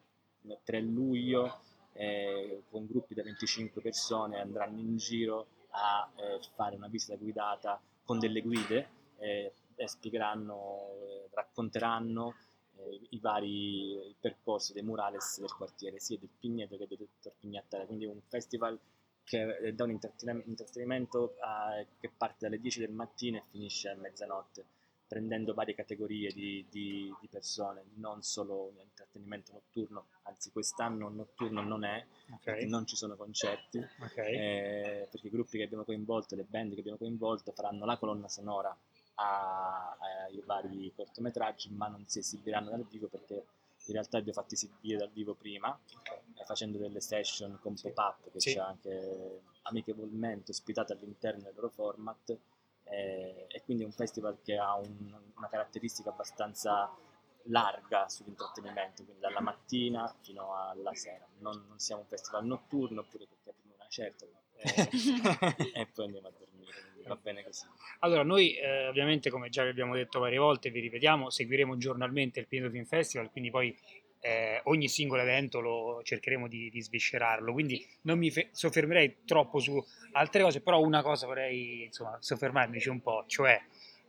3 0.63 0.81
luglio 0.81 1.61
eh, 1.93 2.63
con 2.69 2.85
gruppi 2.87 3.13
da 3.13 3.23
25 3.23 3.81
persone 3.81 4.39
andranno 4.39 4.79
in 4.79 4.97
giro 4.97 5.47
a 5.69 6.09
eh, 6.15 6.39
fare 6.55 6.75
una 6.75 6.87
visita 6.87 7.15
guidata 7.15 7.79
con 8.03 8.19
delle 8.19 8.41
guide 8.41 9.01
eh, 9.17 9.53
spiegheranno, 9.85 10.89
eh, 11.01 11.29
racconteranno 11.33 12.35
eh, 12.77 12.99
i 13.09 13.19
vari 13.19 14.15
percorsi 14.19 14.73
dei 14.73 14.83
murales 14.83 15.39
del 15.39 15.53
quartiere, 15.53 15.99
sia 15.99 16.17
del 16.17 16.29
Pigneto 16.39 16.77
che 16.77 16.87
del 16.87 16.97
dottor 16.97 17.33
Pignattare, 17.39 17.85
quindi 17.85 18.05
un 18.05 18.21
festival 18.27 18.77
che 19.23 19.57
eh, 19.57 19.73
dà 19.73 19.85
un 19.85 19.91
intrattenimento 19.91 21.35
che 21.99 22.11
parte 22.15 22.37
dalle 22.39 22.59
10 22.59 22.79
del 22.81 22.91
mattino 22.91 23.37
e 23.37 23.43
finisce 23.49 23.89
a 23.89 23.95
mezzanotte, 23.95 24.65
prendendo 25.07 25.53
varie 25.53 25.75
categorie 25.75 26.31
di, 26.31 26.65
di- 26.69 27.13
di 27.19 27.27
persone, 27.27 27.83
non 27.95 28.21
solo 28.23 28.69
un 28.73 28.79
intrattenimento 28.79 29.51
notturno, 29.53 30.07
anzi 30.23 30.51
quest'anno 30.51 31.09
notturno 31.09 31.61
non 31.61 31.83
è, 31.83 32.03
perché 32.43 32.63
Ok, 32.65 32.69
non 32.69 32.85
ci 32.87 32.95
sono 32.95 33.15
concerti, 33.15 33.77
ok. 33.77 34.17
eh, 34.17 35.07
perché 35.11 35.27
i 35.27 35.31
gruppi 35.31 35.57
che 35.57 35.63
abbiamo 35.65 35.83
coinvolto, 35.83 36.35
le 36.35 36.43
band 36.45 36.73
che 36.73 36.79
abbiamo 36.79 36.97
coinvolto 36.97 37.51
faranno 37.51 37.85
la 37.85 37.97
colonna 37.97 38.27
sonora 38.27 38.75
a- 39.15 39.95
ai 40.25 40.41
vari 40.45 40.91
cortometraggi, 40.95 41.69
ma 41.71 41.87
non 41.87 42.03
si 42.07 42.19
esibiranno 42.19 42.69
dal 42.71 42.85
vivo 42.89 43.07
perché 43.07 43.45
in 43.85 43.93
realtà 43.93 44.17
li 44.19 44.29
ho 44.29 44.33
fatti 44.33 44.53
esibire 44.55 44.97
dal 44.97 45.11
vivo 45.11 45.33
prima, 45.35 45.77
eh, 46.39 46.43
facendo 46.45 46.77
delle 46.77 47.01
session 47.01 47.59
con 47.61 47.75
Sì. 47.77 47.89
pop-up 47.91 48.31
che 48.31 48.39
Sì. 48.39 48.51
ci 48.51 48.57
ha 48.57 48.65
anche 48.65 49.41
amichevolmente 49.63 50.51
ospitato 50.51 50.93
all'interno 50.93 51.43
del 51.43 51.53
loro 51.55 51.69
format. 51.69 52.35
Eh, 52.93 53.45
e 53.49 53.61
quindi 53.63 53.83
è 53.83 53.85
un 53.85 53.91
festival 53.91 54.37
che 54.43 54.57
ha 54.57 54.75
un- 54.75 55.13
una 55.35 55.47
caratteristica 55.49 56.09
abbastanza 56.09 56.95
larga 57.47 58.07
sull'intrattenimento, 58.07 59.03
quindi 59.03 59.21
dalla 59.21 59.41
mattina 59.41 60.13
fino 60.21 60.55
alla 60.55 60.93
sera. 60.93 61.27
Non, 61.39 61.65
non 61.67 61.79
siamo 61.79 62.01
un 62.01 62.07
festival 62.07 62.45
notturno, 62.45 63.01
oppure 63.01 63.27
perché 63.27 63.49
abbiamo 63.49 63.75
una 63.75 63.87
certa, 63.89 64.25
eh, 64.25 64.89
e 65.81 65.87
poi 65.93 66.05
andiamo 66.05 66.27
a 66.27 66.31
dormire, 66.37 66.71
va 67.05 67.15
bene 67.15 67.43
così. 67.43 67.65
Allora, 67.99 68.23
noi 68.23 68.55
eh, 68.55 68.87
ovviamente, 68.87 69.29
come 69.29 69.49
già 69.49 69.63
vi 69.63 69.69
abbiamo 69.69 69.95
detto 69.95 70.19
varie 70.19 70.37
volte, 70.37 70.69
vi 70.69 70.79
ripetiamo, 70.79 71.29
seguiremo 71.29 71.77
giornalmente 71.77 72.39
il 72.39 72.47
Pineto 72.47 72.71
Film 72.71 72.85
Festival, 72.85 73.29
quindi 73.31 73.49
poi 73.49 73.77
eh, 74.25 74.61
ogni 74.65 74.87
singolo 74.87 75.21
evento 75.21 75.59
lo 75.59 76.01
cercheremo 76.01 76.47
di, 76.47 76.69
di 76.69 76.81
sviscerarlo, 76.81 77.51
quindi 77.51 77.85
non 78.03 78.17
mi 78.17 78.31
fe- 78.31 78.47
soffermerei 78.51 79.17
troppo 79.25 79.59
su 79.59 79.83
altre 80.13 80.41
cose, 80.43 80.61
però 80.61 80.79
una 80.81 81.01
cosa 81.01 81.25
vorrei 81.27 81.83
insomma, 81.83 82.17
soffermarmici 82.21 82.87
un 82.87 83.01
po', 83.01 83.25
cioè 83.27 83.61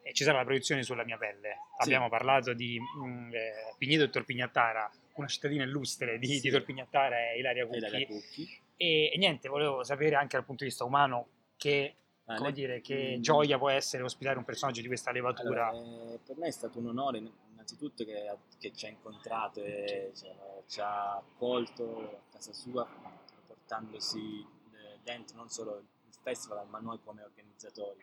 eh, 0.03 0.13
ci 0.13 0.23
sarà 0.23 0.39
la 0.39 0.45
proiezione 0.45 0.85
sulla 0.85 1.05
mia 1.05 1.17
pelle. 1.19 1.57
Abbiamo 1.79 2.09
parlato 2.09 2.53
di 2.53 2.79
mh, 2.79 3.35
eh, 3.35 3.53
Pigneto 3.77 4.05
e 4.05 4.11
Torpignattara, 4.11 4.89
una 5.15 5.27
cittadina 5.27 5.65
illustre 5.65 6.19
di, 6.19 6.27
Sì. 6.27 6.41
di 6.43 6.51
Torpignattara 6.51 7.33
e 7.33 7.39
Ilaria 7.39 7.65
Cucchi. 7.67 7.79
Ilaria 7.79 8.07
Cucchi. 8.07 8.59
E, 8.77 9.11
e 9.13 9.19
niente, 9.19 9.49
volevo 9.49 9.83
sapere 9.83 10.15
anche 10.15 10.37
dal 10.37 10.45
punto 10.45 10.63
di 10.63 10.71
vista 10.71 10.85
umano 10.85 11.27
che, 11.57 11.95
Ah, 12.27 12.37
come 12.37 12.49
lei- 12.51 12.53
dire, 12.53 12.81
che 12.81 13.17
Mm. 13.19 13.21
gioia 13.21 13.59
può 13.59 13.69
essere 13.69 14.03
ospitare 14.03 14.39
un 14.39 14.45
personaggio 14.45 14.81
di 14.81 14.87
questa 14.87 15.11
levatura. 15.13 15.69
Allora, 15.69 16.13
eh, 16.15 16.19
per 16.25 16.37
me 16.39 16.47
è 16.47 16.51
stato 16.51 16.79
un 16.79 16.89
onore 16.89 17.19
innanzitutto 17.53 18.05
che, 18.05 18.35
che 18.59 18.73
ci 18.73 18.87
ha 18.87 18.89
incontrato 18.89 19.63
e 19.63 20.13
ci 20.15 20.27
ha- 20.27 20.63
ci 20.67 20.81
ha 20.81 21.17
accolto 21.17 22.01
a 22.01 22.33
casa 22.33 22.53
sua 22.55 22.87
portandosi 23.47 24.41
eh, 24.73 24.99
dentro 25.03 25.37
non 25.37 25.49
solo 25.51 25.77
il 25.79 26.15
festival 26.23 26.67
ma 26.69 26.79
noi 26.79 26.99
come 27.05 27.23
organizzatori. 27.23 27.99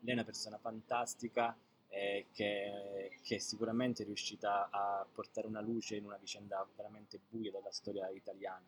Lei 0.00 0.10
è 0.10 0.12
una 0.14 0.24
persona 0.24 0.58
fantastica 0.58 1.56
eh, 1.88 2.26
che, 2.32 3.18
che 3.22 3.38
sicuramente 3.40 4.02
è 4.02 4.06
riuscita 4.06 4.68
a 4.70 5.04
portare 5.12 5.46
una 5.46 5.60
luce 5.60 5.96
in 5.96 6.04
una 6.06 6.16
vicenda 6.16 6.64
veramente 6.76 7.18
buia 7.28 7.50
della 7.50 7.70
storia 7.72 8.08
italiana. 8.10 8.64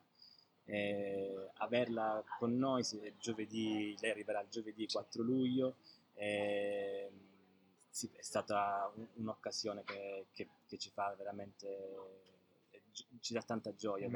Eh, 0.64 1.50
averla 1.54 2.22
con 2.38 2.56
noi 2.56 2.84
giovedì, 3.18 3.96
lei 4.00 4.10
arriverà 4.10 4.40
il 4.40 4.48
giovedì 4.48 4.86
4 4.86 5.22
luglio. 5.22 5.76
Eh, 6.14 7.10
sì, 7.88 8.08
è 8.14 8.22
stata 8.22 8.90
un'occasione 9.14 9.84
che, 9.84 10.26
che, 10.32 10.48
che, 10.66 10.78
ci 10.78 10.90
fa 10.90 11.14
veramente, 11.16 11.96
ci 13.20 13.34
dà 13.34 13.42
tanta 13.42 13.74
gioia. 13.74 14.08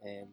Eh, 0.00 0.28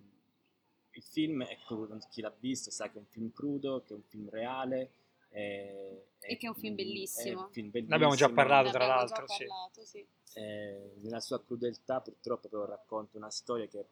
il 0.95 1.03
film, 1.03 1.41
ecco, 1.41 1.87
chi 2.09 2.21
l'ha 2.21 2.33
visto 2.39 2.71
sa 2.71 2.89
che 2.89 2.95
è 2.95 2.99
un 2.99 3.05
film 3.05 3.31
crudo, 3.31 3.83
che 3.83 3.93
è 3.93 3.95
un 3.95 4.03
film 4.03 4.29
reale. 4.29 4.91
Eh, 5.29 6.05
e 6.19 6.37
che 6.37 6.45
è 6.45 6.49
un 6.49 6.55
film 6.55 6.75
bellissimo. 6.75 7.49
Film 7.51 7.69
bellissimo. 7.69 7.89
Ne 7.89 7.95
abbiamo 7.95 8.15
già 8.15 8.29
parlato, 8.29 8.69
tra 8.71 8.85
l'altro. 8.85 9.25
Parlato, 9.25 9.85
sì. 9.85 10.05
Sì. 10.23 10.39
Eh, 10.39 10.93
nella 11.01 11.19
sua 11.19 11.43
crudeltà, 11.43 12.01
purtroppo, 12.01 12.47
però 12.47 12.65
racconta 12.65 13.17
una 13.17 13.29
storia 13.29 13.67
che, 13.67 13.85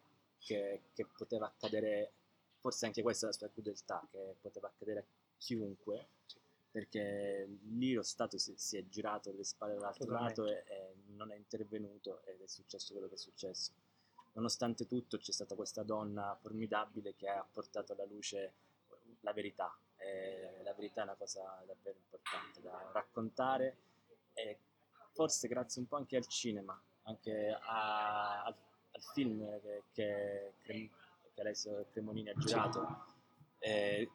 che, 0.43 0.81
che, 0.93 1.05
poteva 1.05 1.47
accadere, 1.47 2.11
forse 2.59 2.85
anche 2.85 3.01
questa 3.01 3.25
è 3.25 3.29
la 3.29 3.35
sua 3.35 3.49
crudeltà, 3.49 4.05
che 4.11 4.35
poteva 4.41 4.67
accadere 4.67 4.99
a 4.99 5.03
chiunque 5.37 6.07
perché 6.71 7.47
lì 7.63 7.91
lo 7.91 8.01
Stato 8.01 8.37
si, 8.37 8.53
si 8.55 8.77
è 8.77 8.87
girato 8.87 9.33
le 9.33 9.43
spalle 9.43 9.73
dall'altro 9.73 10.09
lato 10.09 10.47
e, 10.47 10.63
e, 10.65 10.93
non 11.15 11.31
è 11.31 11.35
intervenuto 11.35 12.23
ed 12.23 12.41
è 12.41 12.47
successo 12.47 12.93
quello 12.93 13.09
che 13.09 13.15
è 13.15 13.17
successo. 13.17 13.71
Nonostante 14.33 14.87
tutto 14.87 15.17
c'è 15.17 15.33
stata 15.33 15.55
questa 15.55 15.83
donna 15.83 16.37
formidabile 16.39 17.13
che 17.15 17.27
ha 17.27 17.45
portato 17.51 17.91
alla 17.91 18.05
luce 18.05 18.53
la 19.19 19.33
verità. 19.33 19.75
E 19.97 20.61
la 20.63 20.73
verità 20.73 21.01
è 21.01 21.03
una 21.03 21.15
cosa 21.15 21.61
davvero 21.67 21.97
importante 21.97 22.61
da 22.61 22.89
raccontare 22.93 23.77
e 24.33 24.57
forse 25.11 25.49
grazie 25.49 25.81
un 25.81 25.87
po' 25.87 25.97
anche 25.97 26.15
al 26.15 26.25
cinema, 26.27 26.81
anche 27.03 27.49
a, 27.49 28.45
al, 28.45 28.55
al, 29.01 29.13
film 29.13 29.59
che, 29.93 30.53
che, 30.61 30.89
che 31.33 31.41
Alessio 31.41 31.85
Cremonini 31.91 32.29
ha 32.29 32.33
girato. 32.35 33.05
Eh, 33.59 34.09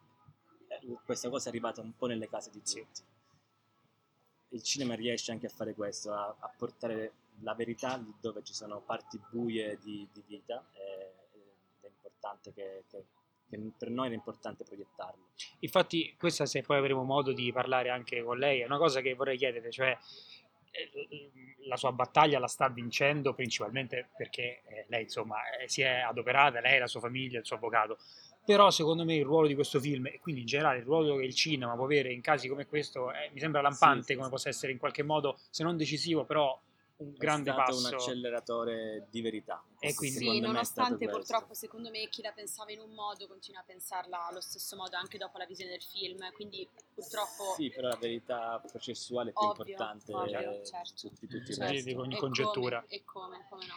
questa 1.03 1.29
cosa 1.29 1.45
è 1.45 1.49
arrivata 1.49 1.81
un 1.81 1.95
po' 1.95 2.07
nelle 2.07 2.29
case 2.29 2.49
di 2.51 2.61
tutti. 2.61 3.01
Il 4.49 4.63
cinema 4.63 4.95
riesce 4.95 5.31
anche 5.31 5.47
a 5.47 5.49
fare 5.49 5.73
questo, 5.73 6.13
a, 6.13 6.35
a 6.39 6.53
portare 6.55 7.11
la 7.41 7.53
verità 7.53 7.97
lì 7.97 8.13
dove 8.19 8.41
ci 8.43 8.53
sono 8.53 8.81
parti 8.81 9.19
buie 9.29 9.77
di, 9.81 10.07
di 10.11 10.23
vita 10.25 10.65
ed 10.73 11.51
è 11.81 11.87
importante 11.87 12.53
che, 12.53 12.83
che, 12.89 13.05
che, 13.49 13.71
per 13.77 13.89
noi 13.89 14.09
è 14.09 14.13
importante 14.13 14.63
proiettarlo. 14.63 15.27
Infatti 15.59 16.15
questa 16.17 16.45
se 16.45 16.61
poi 16.61 16.77
avremo 16.77 17.03
modo 17.03 17.33
di 17.33 17.51
parlare 17.51 17.89
anche 17.89 18.23
con 18.23 18.37
lei 18.37 18.61
è 18.61 18.65
una 18.65 18.77
cosa 18.77 19.01
che 19.01 19.13
vorrei 19.13 19.37
chiedere, 19.37 19.69
cioè 19.69 19.97
la 21.67 21.75
sua 21.75 21.91
battaglia 21.91 22.39
la 22.39 22.47
sta 22.47 22.69
vincendo 22.69 23.33
principalmente 23.33 24.09
perché 24.15 24.61
eh, 24.67 24.85
lei 24.87 25.03
insomma 25.03 25.37
eh, 25.59 25.67
si 25.67 25.81
è 25.81 25.99
adoperata, 25.99 26.59
lei, 26.59 26.79
la 26.79 26.87
sua 26.87 26.99
famiglia, 26.99 27.39
il 27.39 27.45
suo 27.45 27.57
avvocato. 27.57 27.97
Però 28.45 28.69
secondo 28.71 29.03
me 29.03 29.15
il 29.15 29.25
ruolo 29.25 29.47
di 29.47 29.55
questo 29.55 29.79
film 29.79 30.07
e 30.07 30.19
quindi 30.19 30.41
in 30.41 30.47
generale 30.47 30.79
il 30.79 30.85
ruolo 30.85 31.17
che 31.17 31.25
il 31.25 31.35
cinema 31.35 31.75
può 31.75 31.83
avere 31.83 32.13
in 32.13 32.21
casi 32.21 32.47
come 32.47 32.65
questo 32.65 33.11
è, 33.11 33.29
mi 33.33 33.39
sembra 33.39 33.59
lampante 33.61 34.13
sì, 34.13 34.15
come 34.15 34.29
possa 34.29 34.47
essere 34.47 34.71
in 34.71 34.77
qualche 34.77 35.03
modo 35.03 35.37
se 35.49 35.63
non 35.63 35.75
decisivo 35.75 36.23
però 36.23 36.57
un 36.97 37.13
è 37.13 37.17
grande 37.17 37.53
passo 37.53 37.87
un 37.87 37.93
acceleratore 37.93 39.07
di 39.09 39.21
verità. 39.21 39.63
E 39.79 39.93
quindi 39.93 40.17
sì, 40.17 40.39
nonostante 40.39 41.07
purtroppo 41.07 41.53
secondo 41.53 41.89
me 41.89 42.07
chi 42.09 42.21
la 42.21 42.31
pensava 42.31 42.71
in 42.71 42.79
un 42.79 42.91
modo 42.91 43.27
continua 43.27 43.61
a 43.61 43.63
pensarla 43.63 44.27
allo 44.27 44.41
stesso 44.41 44.75
modo 44.75 44.95
anche 44.95 45.17
dopo 45.17 45.37
la 45.37 45.45
visione 45.45 45.71
del 45.71 45.83
film. 45.83 46.31
Quindi 46.33 46.67
purtroppo 46.93 47.53
sì 47.55 47.69
però 47.69 47.89
la 47.89 47.97
verità 47.97 48.61
processuale 48.65 49.29
è 49.29 49.33
più 49.33 49.45
ovvio, 49.45 49.65
importante 49.65 50.13
ovvio, 50.13 50.63
certo. 50.63 51.09
tutti, 51.09 51.27
tutti 51.27 51.53
certo. 51.53 51.83
di 51.83 51.93
ogni 51.93 52.17
congettura 52.17 52.83
e 52.87 53.03
come, 53.03 53.45
come 53.49 53.65
no 53.65 53.75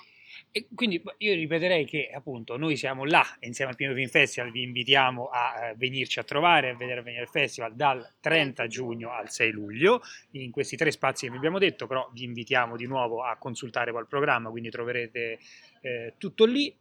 e 0.51 0.67
quindi 0.75 1.03
io 1.19 1.35
ripeterei 1.35 1.85
che 1.85 2.11
appunto 2.13 2.57
noi 2.57 2.77
siamo 2.77 3.05
là 3.05 3.25
insieme 3.41 3.71
al 3.71 3.77
Pino 3.77 3.95
Film 3.95 4.09
Festival, 4.09 4.51
vi 4.51 4.63
invitiamo 4.63 5.29
a 5.29 5.69
eh, 5.69 5.75
venirci 5.77 6.19
a 6.19 6.25
trovare, 6.25 6.71
a 6.71 6.77
vedere 6.77 7.03
venire 7.03 7.23
il 7.23 7.29
festival 7.29 7.75
dal 7.75 8.15
30 8.21 8.67
giugno 8.67 9.13
al 9.13 9.31
6 9.31 9.51
luglio, 9.53 10.03
in 10.33 10.51
questi 10.51 10.77
tre 10.77 10.91
spazi 10.91 11.27
che 11.27 11.31
vi 11.33 11.37
abbiamo 11.39 11.59
detto, 11.59 11.87
però 11.87 12.11
vi 12.13 12.25
invitiamo 12.25 12.77
di 12.77 12.87
nuovo 12.87 13.23
a 13.23 13.37
consultare 13.37 13.93
poi 13.93 14.01
il 14.01 14.09
programma, 14.09 14.51
quindi 14.51 14.71
troverete 14.71 15.39
eh, 15.83 16.15
tutto 16.19 16.45
lì. 16.45 16.75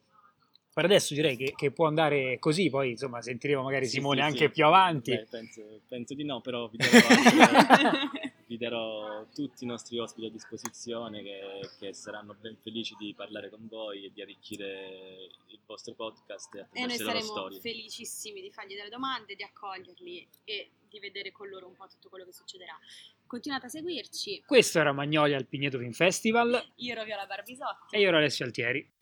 Per 0.71 0.85
adesso 0.85 1.13
direi 1.13 1.35
che, 1.35 1.53
che, 1.57 1.71
può 1.71 1.87
andare 1.87 2.39
così, 2.39 2.69
poi 2.69 2.91
insomma 2.91 3.21
sentiremo 3.21 3.63
magari 3.63 3.85
sì, 3.85 3.97
Simone 3.97 4.21
sì, 4.21 4.25
anche 4.25 4.45
sì. 4.45 4.49
più 4.49 4.65
avanti. 4.65 5.11
Beh, 5.11 5.27
penso, 5.29 5.81
penso, 5.87 6.13
di 6.13 6.23
no, 6.23 6.39
però 6.41 6.69
vi 6.69 6.77
darò 6.77 6.89
vi 8.49 8.57
darò 8.57 9.27
tutti 9.31 9.63
i 9.63 9.67
nostri 9.67 9.99
ospiti 9.99 10.25
a 10.25 10.31
disposizione 10.31 11.21
che, 11.21 11.69
che, 11.77 11.93
saranno 11.93 12.35
ben 12.41 12.57
felici 12.57 12.95
di 12.97 13.13
parlare 13.15 13.47
con 13.51 13.67
voi 13.67 14.05
e 14.05 14.11
di 14.11 14.23
arricchire 14.23 15.29
il 15.49 15.59
vostro 15.67 15.93
podcast 15.93 16.55
e, 16.55 16.67
e 16.71 16.85
noi 16.87 16.97
saremo 16.97 17.51
felicissimi 17.61 18.41
di 18.41 18.49
fargli 18.49 18.73
delle 18.73 18.89
domande, 18.89 19.35
di 19.35 19.43
accoglierli 19.43 20.27
e 20.45 20.71
di 20.89 20.99
vedere 20.99 21.31
con 21.31 21.47
loro 21.47 21.67
un 21.67 21.75
po' 21.75 21.85
tutto 21.87 22.09
quello 22.09 22.25
che 22.25 22.33
succederà. 22.33 22.75
Continuate 23.27 23.67
a 23.67 23.69
seguirci. 23.69 24.41
Questo 24.47 24.79
era 24.79 24.91
Magnolia 24.93 25.37
al 25.37 25.45
Pigneto 25.45 25.77
Film 25.77 25.91
Festival. 25.91 26.71
Io 26.77 26.93
ero 26.93 27.03
Viola 27.03 27.27
Barbisotti. 27.27 27.95
E 27.95 27.99
io 27.99 28.07
ero 28.07 28.17
Alessio 28.17 28.45
Altieri. 28.45 28.97